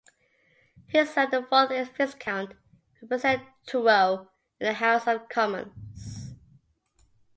His 0.87 1.13
son, 1.13 1.29
the 1.29 1.43
fourth 1.43 1.95
Viscount, 1.95 2.53
represented 3.03 3.45
Truro 3.67 4.31
in 4.59 4.65
the 4.65 4.73
House 4.73 5.05
of 5.07 5.29
Commons. 5.29 6.33